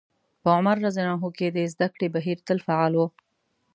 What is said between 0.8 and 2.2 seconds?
رض کې د زدکړې